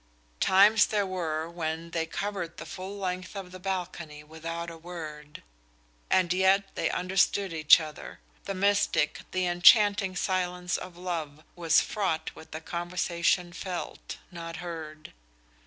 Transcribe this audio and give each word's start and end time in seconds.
Times 0.39 0.87
there 0.87 1.05
were 1.05 1.47
when; 1.47 1.91
they 1.91 2.07
covered 2.07 2.57
the 2.57 2.65
full 2.65 2.97
length 2.97 3.35
of 3.35 3.51
the 3.51 3.59
balcony 3.59 4.23
without 4.23 4.71
a 4.71 4.75
word. 4.79 5.43
And 6.09 6.33
yet 6.33 6.73
they 6.73 6.89
understood 6.89 7.53
each 7.53 7.79
other. 7.79 8.19
The 8.45 8.55
mystic, 8.55 9.19
the 9.29 9.45
enchanting 9.45 10.15
silence 10.15 10.75
of 10.75 10.97
love 10.97 11.43
was 11.55 11.81
fraught 11.81 12.31
with 12.33 12.51
a 12.55 12.61
conversation 12.61 13.53
felt, 13.53 14.17
not 14.31 14.55
heard. 14.55 15.13